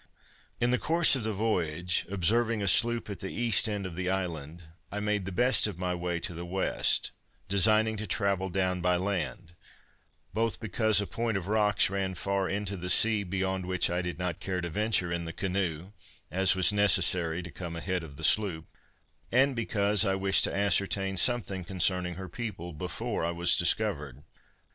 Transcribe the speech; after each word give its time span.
In 0.59 0.71
the 0.71 0.79
course 0.79 1.15
of 1.15 1.23
the 1.23 1.31
voyage, 1.31 2.07
observing 2.09 2.63
a 2.63 2.67
sloop 2.67 3.07
at 3.07 3.19
the 3.19 3.31
east 3.31 3.69
end 3.69 3.85
of 3.85 3.95
the 3.95 4.09
island, 4.09 4.63
I 4.91 4.99
made 4.99 5.25
the 5.25 5.31
best 5.31 5.67
of 5.67 5.77
my 5.77 5.93
way 5.93 6.19
to 6.21 6.33
the 6.33 6.43
west, 6.43 7.11
designing 7.47 7.97
to 7.97 8.07
travel 8.07 8.49
down 8.49 8.81
by 8.81 8.95
land, 8.97 9.53
both 10.33 10.59
because 10.59 11.01
a 11.01 11.05
point 11.05 11.37
of 11.37 11.47
rocks 11.47 11.87
ran 11.91 12.15
far 12.15 12.49
into 12.49 12.77
the 12.77 12.89
sea, 12.89 13.21
beyond 13.23 13.67
which 13.67 13.91
I 13.91 14.01
did 14.01 14.17
not 14.17 14.39
care 14.39 14.59
to 14.61 14.71
venture 14.71 15.11
in 15.11 15.25
the 15.25 15.31
canoe, 15.33 15.91
as 16.31 16.55
was 16.55 16.73
necessary 16.73 17.43
to 17.43 17.51
come 17.51 17.75
a 17.75 17.79
head 17.79 18.01
of 18.01 18.17
the 18.17 18.23
sloop, 18.23 18.65
and 19.31 19.55
because 19.55 20.03
I 20.03 20.15
wished 20.15 20.45
to 20.45 20.55
ascertain 20.55 21.15
something 21.15 21.63
concerning 21.63 22.15
her 22.15 22.27
people 22.27 22.73
before 22.73 23.23
I 23.23 23.29
was 23.29 23.55
discovered. 23.55 24.23